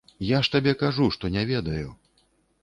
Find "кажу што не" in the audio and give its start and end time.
0.79-1.45